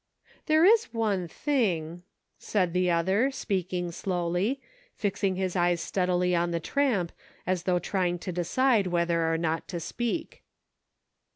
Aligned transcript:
"There 0.47 0.65
is 0.65 0.85
one 0.85 1.27
thing," 1.27 2.01
said 2.39 2.73
the 2.73 2.89
other, 2.89 3.29
speaking 3.29 3.91
slowly, 3.91 4.59
fixing 4.95 5.35
his 5.35 5.55
eyes 5.55 5.79
steadily 5.79 6.35
on 6.35 6.49
the 6.49 6.59
tramp, 6.59 7.11
as 7.45 7.65
though 7.65 7.77
trying 7.77 8.17
to 8.25 8.31
decide 8.31 8.87
whether 8.87 9.31
or 9.31 9.37
not 9.37 9.67
to 9.67 9.79
speak. 9.79 10.41